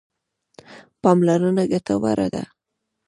پاملرنه 1.01 1.63
ګټوره 1.71 2.27
ده. 2.33 2.43